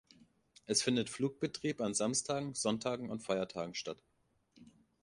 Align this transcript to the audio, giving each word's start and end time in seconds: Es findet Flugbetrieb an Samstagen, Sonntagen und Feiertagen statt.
Es 0.65 0.81
findet 0.81 1.11
Flugbetrieb 1.11 1.79
an 1.79 1.93
Samstagen, 1.93 2.55
Sonntagen 2.55 3.11
und 3.11 3.21
Feiertagen 3.21 3.75
statt. 3.75 4.01